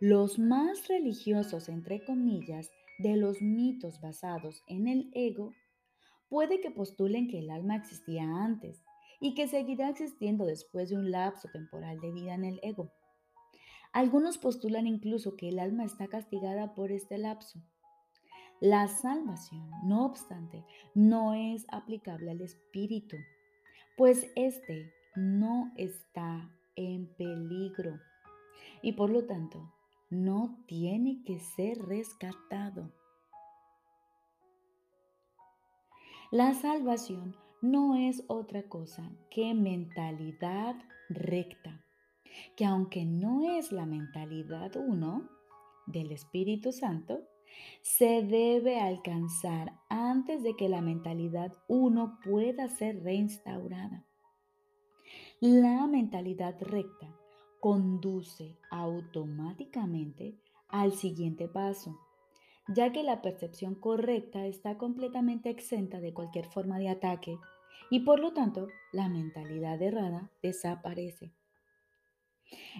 Los 0.00 0.38
más 0.38 0.88
religiosos, 0.88 1.68
entre 1.68 2.04
comillas, 2.04 2.70
de 2.98 3.16
los 3.16 3.40
mitos 3.40 4.00
basados 4.00 4.62
en 4.66 4.88
el 4.88 5.10
ego, 5.14 5.52
puede 6.28 6.60
que 6.60 6.70
postulen 6.70 7.28
que 7.28 7.38
el 7.38 7.50
alma 7.50 7.76
existía 7.76 8.24
antes, 8.24 8.82
y 9.20 9.34
que 9.34 9.46
seguirá 9.46 9.90
existiendo 9.90 10.46
después 10.46 10.88
de 10.88 10.96
un 10.96 11.10
lapso 11.10 11.48
temporal 11.52 12.00
de 12.00 12.10
vida 12.10 12.34
en 12.34 12.44
el 12.44 12.60
ego. 12.62 12.90
Algunos 13.92 14.38
postulan 14.38 14.86
incluso 14.86 15.36
que 15.36 15.48
el 15.48 15.58
alma 15.58 15.84
está 15.84 16.08
castigada 16.08 16.74
por 16.74 16.90
este 16.92 17.18
lapso. 17.18 17.60
La 18.60 18.88
salvación, 18.88 19.70
no 19.84 20.04
obstante, 20.04 20.64
no 20.94 21.34
es 21.34 21.66
aplicable 21.70 22.30
al 22.30 22.40
espíritu, 22.40 23.16
pues 23.96 24.30
éste 24.36 24.92
no 25.16 25.72
está 25.76 26.50
en 26.76 27.06
peligro 27.16 27.98
y 28.82 28.92
por 28.92 29.10
lo 29.10 29.26
tanto 29.26 29.72
no 30.08 30.62
tiene 30.66 31.22
que 31.24 31.40
ser 31.40 31.78
rescatado. 31.78 32.92
La 36.30 36.54
salvación 36.54 37.34
no 37.62 37.94
es 37.94 38.24
otra 38.28 38.62
cosa 38.64 39.10
que 39.30 39.54
mentalidad 39.54 40.76
recta, 41.08 41.84
que 42.56 42.64
aunque 42.64 43.04
no 43.04 43.58
es 43.58 43.72
la 43.72 43.86
mentalidad 43.86 44.76
uno 44.76 45.28
del 45.86 46.12
Espíritu 46.12 46.72
Santo, 46.72 47.20
se 47.82 48.22
debe 48.22 48.80
alcanzar 48.80 49.72
antes 49.88 50.42
de 50.42 50.56
que 50.56 50.68
la 50.68 50.80
mentalidad 50.80 51.52
uno 51.68 52.18
pueda 52.24 52.68
ser 52.68 53.02
reinstaurada. 53.02 54.06
La 55.40 55.86
mentalidad 55.86 56.56
recta 56.60 57.14
conduce 57.60 58.56
automáticamente 58.70 60.38
al 60.68 60.92
siguiente 60.92 61.48
paso, 61.48 61.98
ya 62.74 62.92
que 62.92 63.02
la 63.02 63.20
percepción 63.20 63.74
correcta 63.74 64.46
está 64.46 64.78
completamente 64.78 65.50
exenta 65.50 66.00
de 66.00 66.14
cualquier 66.14 66.46
forma 66.46 66.78
de 66.78 66.88
ataque 66.88 67.36
y 67.90 68.00
por 68.00 68.20
lo 68.20 68.32
tanto 68.32 68.68
la 68.92 69.08
mentalidad 69.08 69.82
errada 69.82 70.30
desaparece. 70.42 71.32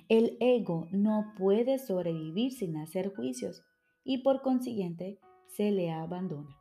El 0.09 0.37
ego 0.41 0.89
no 0.93 1.33
puede 1.37 1.79
sobrevivir 1.79 2.53
sin 2.53 2.77
hacer 2.77 3.15
juicios 3.15 3.63
y 4.05 4.19
por 4.19 4.43
consiguiente 4.43 5.19
se 5.49 5.73
le 5.73 5.91
abandona. 5.91 6.57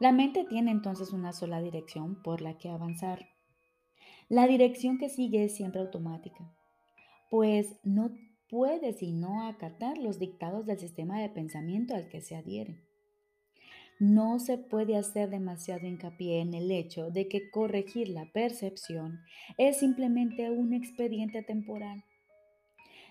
La 0.00 0.12
mente 0.12 0.44
tiene 0.44 0.70
entonces 0.70 1.12
una 1.12 1.32
sola 1.32 1.60
dirección 1.60 2.22
por 2.22 2.40
la 2.40 2.56
que 2.56 2.70
avanzar. 2.70 3.26
La 4.28 4.46
dirección 4.46 4.98
que 4.98 5.08
sigue 5.08 5.44
es 5.44 5.56
siempre 5.56 5.80
automática, 5.80 6.54
pues 7.30 7.78
no 7.82 8.10
puede 8.48 8.92
sino 8.92 9.46
acatar 9.46 9.98
los 9.98 10.18
dictados 10.18 10.66
del 10.66 10.78
sistema 10.78 11.20
de 11.20 11.28
pensamiento 11.28 11.94
al 11.94 12.08
que 12.08 12.20
se 12.20 12.36
adhiere. 12.36 12.80
No 14.00 14.38
se 14.38 14.58
puede 14.58 14.96
hacer 14.96 15.28
demasiado 15.28 15.86
hincapié 15.86 16.40
en 16.40 16.54
el 16.54 16.70
hecho 16.70 17.10
de 17.10 17.28
que 17.28 17.50
corregir 17.50 18.08
la 18.08 18.26
percepción 18.32 19.20
es 19.56 19.78
simplemente 19.78 20.50
un 20.50 20.72
expediente 20.72 21.42
temporal. 21.42 22.04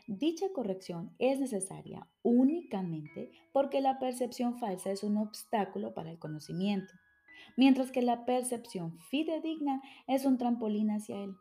Dicha 0.08 0.46
corrección 0.54 1.14
es 1.20 1.42
necesaria 1.42 2.08
únicamente 2.24 3.32
porque 3.52 3.82
la 3.82 4.00
percepción 4.00 4.58
falsa 4.58 4.90
es 4.90 5.04
un 5.04 5.18
obstáculo 5.18 5.94
para 5.94 6.10
el 6.10 6.20
conocimiento, 6.20 6.94
mientras 7.58 7.92
que 7.92 8.02
la 8.02 8.24
percepción 8.26 8.98
fidedigna 9.10 9.82
es 10.08 10.24
un 10.24 10.38
trampolín 10.38 10.92
hacia 10.92 11.22
él. 11.22 11.36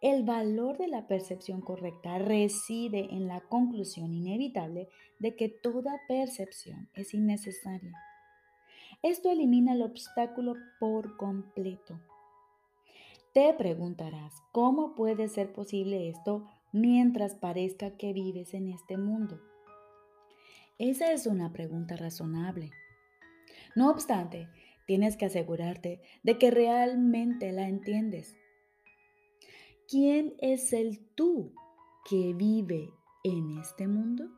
El 0.00 0.22
valor 0.22 0.78
de 0.78 0.86
la 0.86 1.08
percepción 1.08 1.60
correcta 1.60 2.18
reside 2.18 3.08
en 3.10 3.26
la 3.26 3.40
conclusión 3.40 4.14
inevitable 4.14 4.88
de 5.18 5.34
que 5.34 5.48
toda 5.48 6.00
percepción 6.06 6.88
es 6.94 7.14
innecesaria. 7.14 7.92
Esto 9.02 9.30
elimina 9.30 9.72
el 9.72 9.82
obstáculo 9.82 10.54
por 10.78 11.16
completo. 11.16 12.00
Te 13.34 13.52
preguntarás, 13.54 14.34
¿cómo 14.52 14.94
puede 14.94 15.28
ser 15.28 15.52
posible 15.52 16.08
esto 16.08 16.46
mientras 16.72 17.34
parezca 17.34 17.96
que 17.96 18.12
vives 18.12 18.54
en 18.54 18.68
este 18.68 18.96
mundo? 18.96 19.40
Esa 20.78 21.12
es 21.12 21.26
una 21.26 21.52
pregunta 21.52 21.96
razonable. 21.96 22.70
No 23.74 23.90
obstante, 23.90 24.48
tienes 24.86 25.16
que 25.16 25.26
asegurarte 25.26 26.00
de 26.22 26.38
que 26.38 26.52
realmente 26.52 27.50
la 27.52 27.68
entiendes. 27.68 28.36
¿Quién 29.90 30.34
es 30.36 30.74
el 30.74 30.98
tú 31.14 31.54
que 32.04 32.34
vive 32.34 32.92
en 33.24 33.56
este 33.56 33.88
mundo? 33.88 34.28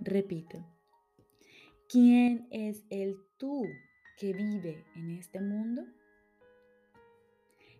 Repito, 0.00 0.64
¿quién 1.86 2.48
es 2.50 2.86
el 2.88 3.18
tú 3.36 3.64
que 4.16 4.32
vive 4.32 4.86
en 4.94 5.10
este 5.10 5.42
mundo? 5.42 5.84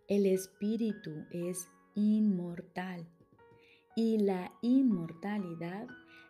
El 0.06 0.26
espíritu 0.26 1.24
es 1.30 1.66
inmortal 1.94 3.08
y 3.94 4.18
la 4.18 4.52
inmortalidad 4.60 5.86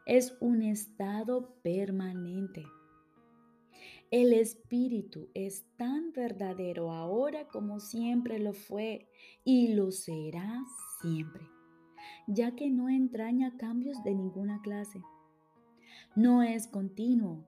es 0.06 0.37
un 0.38 0.62
estado 0.62 1.56
permanente. 1.62 2.64
El 4.16 4.32
espíritu 4.32 5.28
es 5.35 5.66
tan 5.76 6.14
verdadero 6.14 6.90
ahora 6.90 7.49
como 7.49 7.80
siempre 7.80 8.38
lo 8.38 8.54
fue 8.54 9.11
y 9.44 9.75
lo 9.75 9.92
será 9.92 10.64
siempre, 11.02 11.46
ya 12.26 12.56
que 12.56 12.70
no 12.70 12.88
entraña 12.88 13.58
cambios 13.58 14.02
de 14.04 14.14
ninguna 14.14 14.62
clase. 14.62 15.02
No 16.14 16.42
es 16.42 16.66
continuo, 16.66 17.46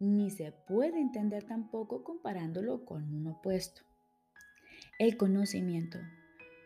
ni 0.00 0.30
se 0.30 0.50
puede 0.50 1.00
entender 1.00 1.44
tampoco 1.44 2.02
comparándolo 2.02 2.84
con 2.84 3.14
un 3.14 3.28
opuesto. 3.28 3.82
El 4.98 5.16
conocimiento 5.16 6.00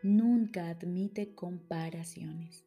nunca 0.02 0.70
admite 0.70 1.34
comparaciones. 1.34 2.63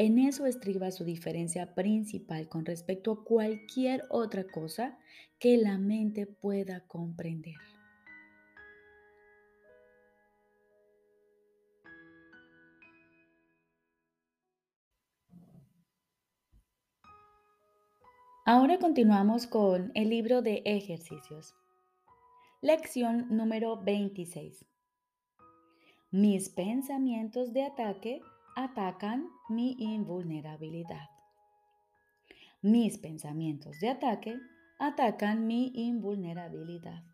En 0.00 0.20
eso 0.20 0.46
estriba 0.46 0.92
su 0.92 1.02
diferencia 1.02 1.74
principal 1.74 2.48
con 2.48 2.64
respecto 2.64 3.10
a 3.10 3.24
cualquier 3.24 4.04
otra 4.10 4.44
cosa 4.44 4.96
que 5.40 5.56
la 5.56 5.76
mente 5.76 6.24
pueda 6.24 6.86
comprender. 6.86 7.56
Ahora 18.44 18.78
continuamos 18.78 19.48
con 19.48 19.90
el 19.96 20.10
libro 20.10 20.42
de 20.42 20.62
ejercicios. 20.64 21.56
Lección 22.62 23.26
número 23.36 23.82
26. 23.82 24.64
Mis 26.12 26.48
pensamientos 26.48 27.52
de 27.52 27.64
ataque 27.64 28.22
atacan 28.60 29.30
mi 29.48 29.76
invulnerabilidad. 29.78 31.10
Mis 32.60 32.98
pensamientos 32.98 33.78
de 33.78 33.88
ataque 33.88 34.36
atacan 34.80 35.46
mi 35.46 35.70
invulnerabilidad. 35.76 37.04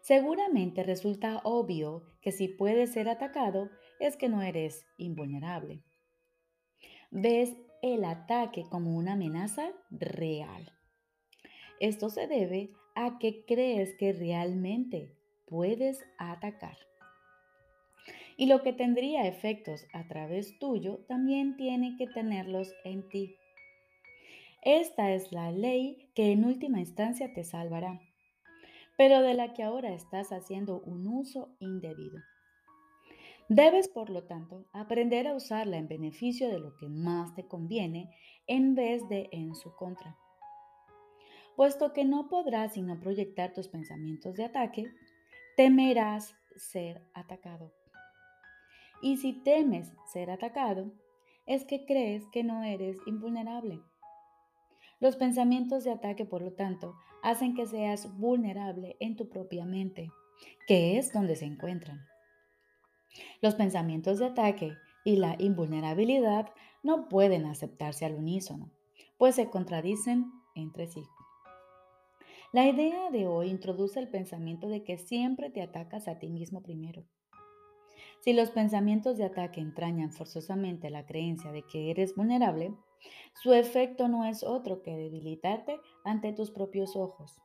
Seguramente 0.00 0.82
resulta 0.82 1.42
obvio 1.44 2.04
que 2.22 2.32
si 2.32 2.48
puedes 2.48 2.94
ser 2.94 3.06
atacado 3.06 3.68
es 4.00 4.16
que 4.16 4.30
no 4.30 4.40
eres 4.40 4.86
invulnerable. 4.96 5.82
Ves 7.10 7.54
el 7.82 8.06
ataque 8.06 8.64
como 8.70 8.96
una 8.96 9.12
amenaza 9.12 9.72
real. 9.90 10.72
Esto 11.80 12.08
se 12.08 12.26
debe 12.28 12.72
a 12.94 13.18
que 13.18 13.44
crees 13.44 13.94
que 13.98 14.14
realmente 14.14 15.14
puedes 15.44 16.02
atacar. 16.16 16.78
Y 18.36 18.46
lo 18.46 18.62
que 18.62 18.72
tendría 18.72 19.26
efectos 19.26 19.86
a 19.92 20.06
través 20.08 20.58
tuyo 20.58 20.98
también 21.08 21.56
tiene 21.56 21.96
que 21.96 22.06
tenerlos 22.06 22.72
en 22.84 23.08
ti. 23.08 23.36
Esta 24.62 25.12
es 25.12 25.30
la 25.30 25.52
ley 25.52 26.08
que 26.14 26.32
en 26.32 26.44
última 26.44 26.80
instancia 26.80 27.32
te 27.34 27.44
salvará, 27.44 28.00
pero 28.96 29.20
de 29.20 29.34
la 29.34 29.52
que 29.52 29.62
ahora 29.62 29.92
estás 29.92 30.32
haciendo 30.32 30.80
un 30.80 31.06
uso 31.06 31.54
indebido. 31.60 32.18
Debes, 33.50 33.88
por 33.88 34.08
lo 34.08 34.24
tanto, 34.24 34.64
aprender 34.72 35.28
a 35.28 35.34
usarla 35.34 35.76
en 35.76 35.86
beneficio 35.86 36.48
de 36.48 36.60
lo 36.60 36.74
que 36.76 36.88
más 36.88 37.34
te 37.34 37.46
conviene 37.46 38.08
en 38.46 38.74
vez 38.74 39.06
de 39.10 39.28
en 39.32 39.54
su 39.54 39.74
contra. 39.76 40.16
Puesto 41.54 41.92
que 41.92 42.06
no 42.06 42.28
podrás 42.28 42.72
sino 42.72 42.98
proyectar 42.98 43.52
tus 43.52 43.68
pensamientos 43.68 44.36
de 44.36 44.44
ataque, 44.44 44.90
temerás 45.56 46.34
ser 46.56 47.02
atacado. 47.12 47.83
Y 49.00 49.16
si 49.18 49.32
temes 49.32 49.92
ser 50.12 50.30
atacado, 50.30 50.92
es 51.46 51.64
que 51.64 51.84
crees 51.84 52.26
que 52.32 52.42
no 52.42 52.62
eres 52.62 52.98
invulnerable. 53.06 53.80
Los 55.00 55.16
pensamientos 55.16 55.84
de 55.84 55.90
ataque, 55.90 56.24
por 56.24 56.42
lo 56.42 56.52
tanto, 56.52 56.94
hacen 57.22 57.54
que 57.54 57.66
seas 57.66 58.16
vulnerable 58.18 58.96
en 59.00 59.16
tu 59.16 59.28
propia 59.28 59.66
mente, 59.66 60.10
que 60.66 60.98
es 60.98 61.12
donde 61.12 61.36
se 61.36 61.44
encuentran. 61.44 62.06
Los 63.40 63.54
pensamientos 63.54 64.18
de 64.18 64.26
ataque 64.26 64.76
y 65.04 65.16
la 65.16 65.36
invulnerabilidad 65.38 66.52
no 66.82 67.08
pueden 67.08 67.46
aceptarse 67.46 68.04
al 68.04 68.14
unísono, 68.14 68.70
pues 69.18 69.34
se 69.34 69.50
contradicen 69.50 70.32
entre 70.54 70.86
sí. 70.86 71.02
La 72.52 72.68
idea 72.68 73.10
de 73.10 73.26
hoy 73.26 73.50
introduce 73.50 73.98
el 73.98 74.08
pensamiento 74.08 74.68
de 74.68 74.84
que 74.84 74.96
siempre 74.96 75.50
te 75.50 75.60
atacas 75.60 76.08
a 76.08 76.18
ti 76.18 76.30
mismo 76.30 76.62
primero. 76.62 77.04
Si 78.24 78.32
los 78.32 78.50
pensamientos 78.50 79.18
de 79.18 79.24
ataque 79.24 79.60
entrañan 79.60 80.10
forzosamente 80.10 80.88
la 80.88 81.04
creencia 81.04 81.52
de 81.52 81.62
que 81.66 81.90
eres 81.90 82.16
vulnerable, 82.16 82.74
su 83.34 83.52
efecto 83.52 84.08
no 84.08 84.24
es 84.24 84.42
otro 84.42 84.80
que 84.80 84.96
debilitarte 84.96 85.78
ante 86.06 86.32
tus 86.32 86.50
propios 86.50 86.96
ojos. 86.96 87.38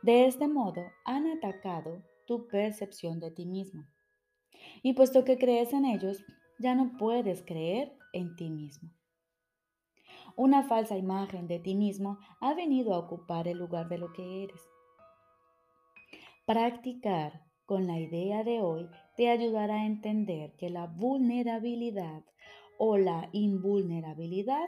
De 0.00 0.24
este 0.24 0.48
modo, 0.48 0.80
han 1.04 1.26
atacado 1.26 2.02
tu 2.26 2.48
percepción 2.48 3.20
de 3.20 3.32
ti 3.32 3.44
mismo 3.44 3.84
y 4.82 4.94
puesto 4.94 5.26
que 5.26 5.36
crees 5.36 5.74
en 5.74 5.84
ellos, 5.84 6.24
ya 6.58 6.74
no 6.74 6.96
puedes 6.96 7.42
creer 7.42 7.94
en 8.14 8.36
ti 8.36 8.48
mismo. 8.48 8.88
Una 10.36 10.62
falsa 10.62 10.96
imagen 10.96 11.48
de 11.48 11.58
ti 11.58 11.74
mismo 11.74 12.18
ha 12.40 12.54
venido 12.54 12.94
a 12.94 12.98
ocupar 12.98 13.46
el 13.46 13.58
lugar 13.58 13.90
de 13.90 13.98
lo 13.98 14.10
que 14.14 14.44
eres. 14.44 14.62
Practicar 16.46 17.44
con 17.66 17.86
la 17.86 18.00
idea 18.00 18.42
de 18.42 18.60
hoy 18.62 18.88
te 19.20 19.28
ayudará 19.28 19.82
a 19.82 19.84
entender 19.84 20.56
que 20.56 20.70
la 20.70 20.86
vulnerabilidad 20.86 22.24
o 22.78 22.96
la 22.96 23.28
invulnerabilidad 23.32 24.66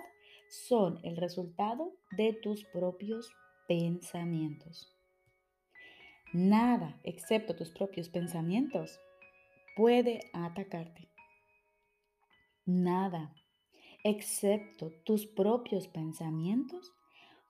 son 0.50 1.00
el 1.04 1.16
resultado 1.16 1.94
de 2.18 2.34
tus 2.34 2.62
propios 2.64 3.30
pensamientos. 3.66 4.94
Nada 6.34 7.00
excepto 7.02 7.56
tus 7.56 7.70
propios 7.70 8.10
pensamientos 8.10 9.00
puede 9.74 10.20
atacarte. 10.34 11.08
Nada, 12.66 13.34
excepto 14.04 14.92
tus 15.06 15.24
propios 15.24 15.88
pensamientos, 15.88 16.92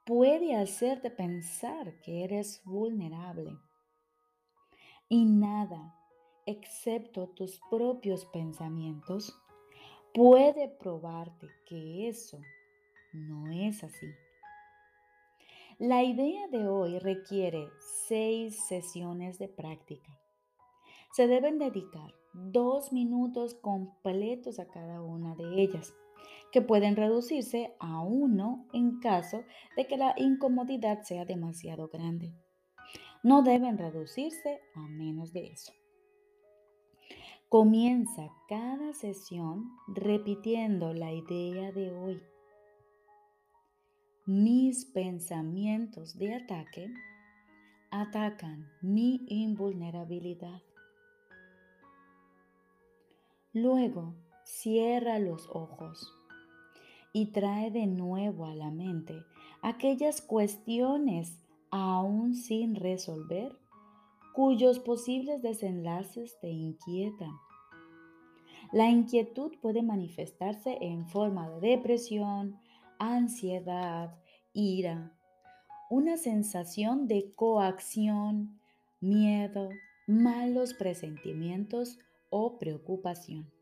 puede 0.04 0.54
hacerte 0.54 1.10
pensar 1.10 2.00
que 2.02 2.22
eres 2.22 2.62
vulnerable. 2.64 3.58
Y 5.08 5.24
nada, 5.24 5.98
excepto 6.46 7.28
tus 7.28 7.60
propios 7.70 8.24
pensamientos, 8.26 9.36
puede 10.14 10.68
probarte 10.68 11.48
que 11.66 12.08
eso 12.08 12.40
no 13.12 13.50
es 13.50 13.82
así. 13.84 14.06
La 15.78 16.02
idea 16.02 16.48
de 16.48 16.68
hoy 16.68 16.98
requiere 16.98 17.68
seis 18.06 18.66
sesiones 18.66 19.38
de 19.38 19.48
práctica 19.48 20.18
se 21.12 21.26
deben 21.26 21.58
dedicar 21.58 22.14
dos 22.32 22.90
minutos 22.92 23.54
completos 23.54 24.58
a 24.58 24.66
cada 24.66 25.02
una 25.02 25.34
de 25.34 25.62
ellas, 25.62 25.94
que 26.50 26.62
pueden 26.62 26.96
reducirse 26.96 27.74
a 27.80 28.00
uno 28.00 28.66
en 28.72 28.98
caso 28.98 29.44
de 29.76 29.86
que 29.86 29.98
la 29.98 30.14
incomodidad 30.16 31.02
sea 31.02 31.24
demasiado 31.26 31.88
grande. 31.88 32.32
No 33.22 33.42
deben 33.42 33.76
reducirse 33.76 34.60
a 34.74 34.80
menos 34.80 35.32
de 35.32 35.48
eso. 35.48 35.72
Comienza 37.52 38.32
cada 38.48 38.94
sesión 38.94 39.76
repitiendo 39.86 40.94
la 40.94 41.12
idea 41.12 41.70
de 41.70 41.92
hoy. 41.92 42.22
Mis 44.24 44.86
pensamientos 44.86 46.16
de 46.16 46.34
ataque 46.34 46.88
atacan 47.90 48.70
mi 48.80 49.26
invulnerabilidad. 49.28 50.62
Luego, 53.52 54.14
cierra 54.46 55.18
los 55.18 55.46
ojos 55.50 56.10
y 57.12 57.32
trae 57.32 57.70
de 57.70 57.86
nuevo 57.86 58.46
a 58.46 58.54
la 58.54 58.70
mente 58.70 59.26
aquellas 59.60 60.22
cuestiones 60.22 61.38
aún 61.70 62.34
sin 62.34 62.76
resolver 62.76 63.54
cuyos 64.32 64.78
posibles 64.78 65.42
desenlaces 65.42 66.38
te 66.40 66.48
inquietan. 66.48 67.41
La 68.72 68.88
inquietud 68.88 69.52
puede 69.60 69.82
manifestarse 69.82 70.78
en 70.80 71.06
forma 71.06 71.50
de 71.50 71.68
depresión, 71.76 72.58
ansiedad, 72.98 74.18
ira, 74.54 75.12
una 75.90 76.16
sensación 76.16 77.06
de 77.06 77.34
coacción, 77.34 78.58
miedo, 79.00 79.68
malos 80.06 80.72
presentimientos 80.72 81.98
o 82.30 82.58
preocupación. 82.58 83.52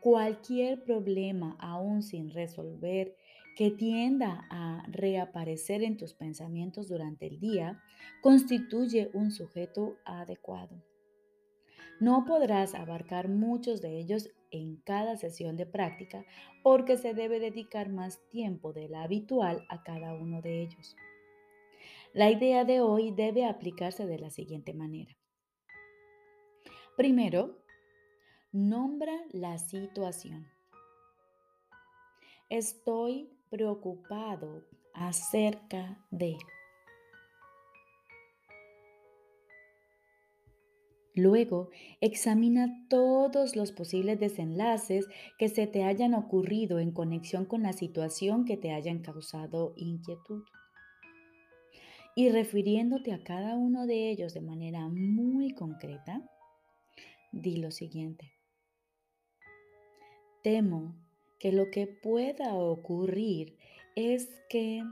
Cualquier 0.00 0.82
problema 0.82 1.54
aún 1.60 2.02
sin 2.02 2.30
resolver 2.30 3.14
que 3.56 3.70
tienda 3.70 4.46
a 4.48 4.86
reaparecer 4.88 5.82
en 5.82 5.98
tus 5.98 6.14
pensamientos 6.14 6.88
durante 6.88 7.26
el 7.26 7.40
día 7.40 7.82
constituye 8.22 9.10
un 9.12 9.32
sujeto 9.32 9.98
adecuado. 10.06 10.82
No 12.00 12.24
podrás 12.26 12.74
abarcar 12.74 13.28
muchos 13.28 13.80
de 13.80 13.98
ellos 13.98 14.30
en 14.50 14.76
cada 14.76 15.16
sesión 15.16 15.56
de 15.56 15.66
práctica 15.66 16.24
porque 16.62 16.98
se 16.98 17.14
debe 17.14 17.40
dedicar 17.40 17.88
más 17.88 18.20
tiempo 18.28 18.72
de 18.72 18.88
la 18.88 19.02
habitual 19.02 19.64
a 19.68 19.82
cada 19.82 20.14
uno 20.14 20.42
de 20.42 20.62
ellos. 20.62 20.96
La 22.12 22.30
idea 22.30 22.64
de 22.64 22.80
hoy 22.80 23.12
debe 23.12 23.44
aplicarse 23.44 24.06
de 24.06 24.18
la 24.18 24.30
siguiente 24.30 24.74
manera. 24.74 25.16
Primero, 26.96 27.58
nombra 28.52 29.12
la 29.32 29.58
situación. 29.58 30.46
Estoy 32.48 33.30
preocupado 33.50 34.64
acerca 34.94 35.98
de... 36.10 36.38
Luego, 41.16 41.70
examina 42.02 42.86
todos 42.90 43.56
los 43.56 43.72
posibles 43.72 44.20
desenlaces 44.20 45.08
que 45.38 45.48
se 45.48 45.66
te 45.66 45.82
hayan 45.82 46.12
ocurrido 46.12 46.78
en 46.78 46.92
conexión 46.92 47.46
con 47.46 47.62
la 47.62 47.72
situación 47.72 48.44
que 48.44 48.58
te 48.58 48.70
hayan 48.72 48.98
causado 48.98 49.72
inquietud. 49.76 50.44
Y 52.14 52.28
refiriéndote 52.28 53.14
a 53.14 53.24
cada 53.24 53.56
uno 53.56 53.86
de 53.86 54.10
ellos 54.10 54.34
de 54.34 54.42
manera 54.42 54.88
muy 54.88 55.54
concreta, 55.54 56.22
di 57.32 57.56
lo 57.56 57.70
siguiente. 57.70 58.34
Temo 60.42 60.94
que 61.38 61.50
lo 61.50 61.70
que 61.70 61.86
pueda 61.86 62.54
ocurrir 62.56 63.56
es 63.94 64.28
que 64.50 64.82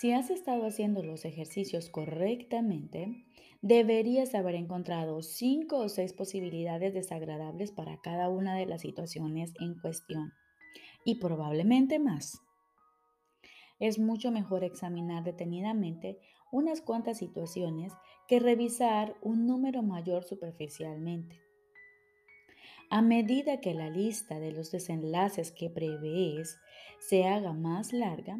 Si 0.00 0.12
has 0.12 0.30
estado 0.30 0.64
haciendo 0.64 1.02
los 1.02 1.26
ejercicios 1.26 1.90
correctamente, 1.90 3.22
deberías 3.60 4.34
haber 4.34 4.54
encontrado 4.54 5.20
cinco 5.20 5.76
o 5.76 5.90
seis 5.90 6.14
posibilidades 6.14 6.94
desagradables 6.94 7.70
para 7.70 8.00
cada 8.00 8.30
una 8.30 8.56
de 8.56 8.64
las 8.64 8.80
situaciones 8.80 9.52
en 9.60 9.78
cuestión 9.78 10.32
y 11.04 11.16
probablemente 11.16 11.98
más. 11.98 12.40
Es 13.78 13.98
mucho 13.98 14.30
mejor 14.30 14.64
examinar 14.64 15.22
detenidamente 15.22 16.18
unas 16.50 16.80
cuantas 16.80 17.18
situaciones 17.18 17.92
que 18.26 18.40
revisar 18.40 19.16
un 19.20 19.46
número 19.46 19.82
mayor 19.82 20.24
superficialmente. 20.24 21.42
A 22.88 23.02
medida 23.02 23.60
que 23.60 23.74
la 23.74 23.90
lista 23.90 24.40
de 24.40 24.52
los 24.52 24.70
desenlaces 24.70 25.52
que 25.52 25.68
prevés 25.68 26.56
se 27.00 27.24
haga 27.24 27.52
más 27.52 27.92
larga, 27.92 28.38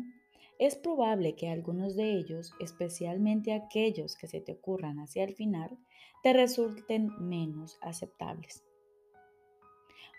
es 0.60 0.76
probable 0.76 1.34
que 1.36 1.48
algunos 1.48 1.96
de 1.96 2.12
ellos, 2.12 2.52
especialmente 2.60 3.54
aquellos 3.54 4.14
que 4.14 4.28
se 4.28 4.42
te 4.42 4.52
ocurran 4.52 4.98
hacia 4.98 5.24
el 5.24 5.34
final, 5.34 5.78
te 6.22 6.34
resulten 6.34 7.08
menos 7.18 7.78
aceptables. 7.80 8.62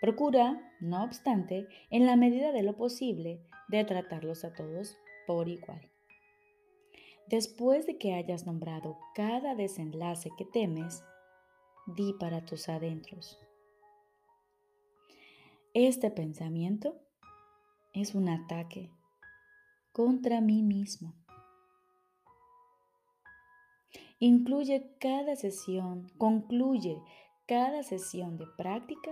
Procura, 0.00 0.60
no 0.80 1.04
obstante, 1.04 1.68
en 1.90 2.06
la 2.06 2.16
medida 2.16 2.50
de 2.50 2.64
lo 2.64 2.76
posible, 2.76 3.40
de 3.68 3.84
tratarlos 3.84 4.44
a 4.44 4.52
todos 4.52 4.96
por 5.28 5.48
igual. 5.48 5.92
Después 7.28 7.86
de 7.86 7.96
que 7.96 8.14
hayas 8.14 8.44
nombrado 8.44 8.98
cada 9.14 9.54
desenlace 9.54 10.30
que 10.36 10.44
temes, 10.44 11.04
di 11.86 12.14
para 12.18 12.44
tus 12.44 12.68
adentros. 12.68 13.38
Este 15.72 16.10
pensamiento 16.10 17.00
es 17.92 18.16
un 18.16 18.28
ataque 18.28 18.90
contra 19.92 20.40
mí 20.40 20.62
mismo. 20.62 21.14
Incluye 24.18 24.96
cada 25.00 25.36
sesión, 25.36 26.08
concluye 26.16 27.02
cada 27.46 27.82
sesión 27.82 28.38
de 28.38 28.46
práctica 28.56 29.10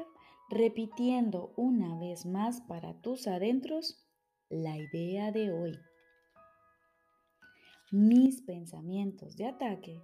repitiendo 0.49 1.53
una 1.57 1.99
vez 1.99 2.27
más 2.27 2.61
para 2.62 2.95
tus 3.01 3.27
adentros 3.27 4.07
la 4.49 4.77
idea 4.77 5.33
de 5.33 5.53
hoy. 5.53 5.79
Mis 7.93 8.43
pensamientos 8.43 9.37
de 9.37 9.47
ataque 9.47 10.01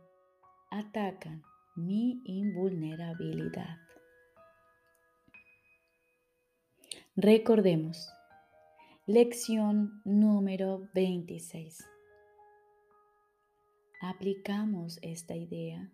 atacan 0.71 1.43
mi 1.77 2.21
invulnerabilidad. 2.25 3.79
Recordemos, 7.15 8.13
Lección 9.09 10.03
número 10.05 10.89
26. 10.93 11.79
Aplicamos 14.03 14.99
esta 15.01 15.37
idea 15.37 15.93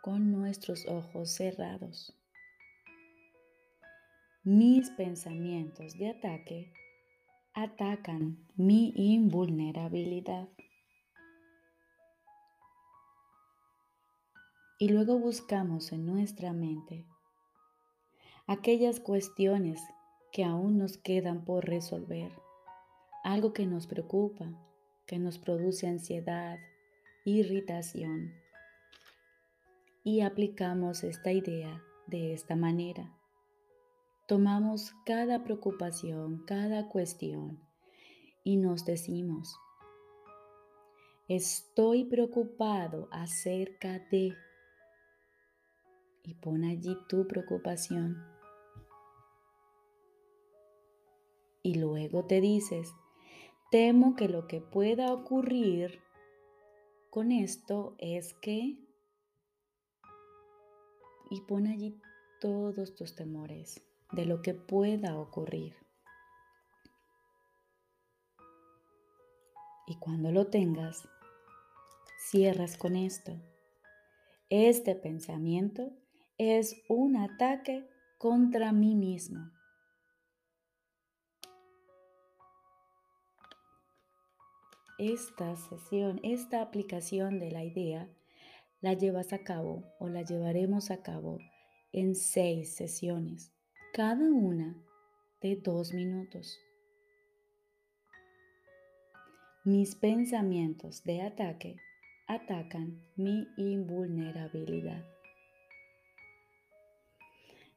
con 0.00 0.32
nuestros 0.32 0.86
ojos 0.86 1.32
cerrados. 1.32 2.18
Mis 4.42 4.88
pensamientos 4.88 5.98
de 5.98 6.08
ataque 6.08 6.72
atacan 7.52 8.38
mi 8.56 8.94
invulnerabilidad. 8.96 10.48
Y 14.78 14.88
luego 14.88 15.18
buscamos 15.18 15.92
en 15.92 16.06
nuestra 16.06 16.54
mente 16.54 17.04
aquellas 18.46 18.98
cuestiones 18.98 19.82
que 20.32 20.44
aún 20.44 20.78
nos 20.78 20.98
quedan 20.98 21.44
por 21.44 21.66
resolver, 21.66 22.32
algo 23.24 23.52
que 23.52 23.66
nos 23.66 23.86
preocupa, 23.86 24.52
que 25.06 25.18
nos 25.18 25.38
produce 25.38 25.86
ansiedad, 25.86 26.58
irritación. 27.24 28.32
Y 30.04 30.20
aplicamos 30.20 31.04
esta 31.04 31.32
idea 31.32 31.82
de 32.06 32.32
esta 32.32 32.56
manera. 32.56 33.14
Tomamos 34.26 34.94
cada 35.04 35.42
preocupación, 35.42 36.44
cada 36.46 36.88
cuestión 36.88 37.60
y 38.44 38.56
nos 38.56 38.84
decimos, 38.84 39.58
estoy 41.28 42.04
preocupado 42.04 43.08
acerca 43.10 43.98
de... 44.10 44.34
Y 46.22 46.34
pon 46.34 46.64
allí 46.64 46.96
tu 47.08 47.26
preocupación. 47.26 48.22
Y 51.62 51.74
luego 51.74 52.24
te 52.24 52.40
dices, 52.40 52.94
temo 53.70 54.16
que 54.16 54.28
lo 54.28 54.46
que 54.46 54.60
pueda 54.60 55.12
ocurrir 55.12 56.00
con 57.10 57.32
esto 57.32 57.94
es 57.98 58.34
que... 58.34 58.78
Y 61.32 61.40
pon 61.42 61.66
allí 61.66 62.00
todos 62.40 62.94
tus 62.96 63.14
temores 63.14 63.82
de 64.12 64.26
lo 64.26 64.42
que 64.42 64.54
pueda 64.54 65.18
ocurrir. 65.18 65.76
Y 69.86 69.96
cuando 69.98 70.32
lo 70.32 70.48
tengas, 70.48 71.08
cierras 72.30 72.76
con 72.76 72.96
esto. 72.96 73.40
Este 74.48 74.94
pensamiento 74.96 75.92
es 76.38 76.82
un 76.88 77.16
ataque 77.16 77.88
contra 78.18 78.72
mí 78.72 78.94
mismo. 78.94 79.52
Esta 85.00 85.56
sesión, 85.56 86.20
esta 86.22 86.60
aplicación 86.60 87.38
de 87.38 87.50
la 87.50 87.64
idea, 87.64 88.06
la 88.82 88.92
llevas 88.92 89.32
a 89.32 89.38
cabo 89.38 89.82
o 89.98 90.08
la 90.08 90.22
llevaremos 90.22 90.90
a 90.90 91.02
cabo 91.02 91.38
en 91.92 92.14
seis 92.14 92.74
sesiones, 92.74 93.50
cada 93.94 94.30
una 94.30 94.76
de 95.40 95.56
dos 95.56 95.94
minutos. 95.94 96.58
Mis 99.64 99.94
pensamientos 99.94 101.02
de 101.04 101.22
ataque 101.22 101.76
atacan 102.26 103.02
mi 103.16 103.48
invulnerabilidad. 103.56 105.04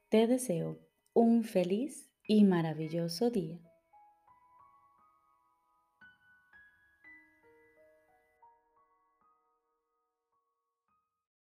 Te 0.09 0.27
deseo 0.27 0.77
un 1.13 1.43
feliz 1.43 2.09
y 2.27 2.43
maravilloso 2.43 3.29
día. 3.29 3.59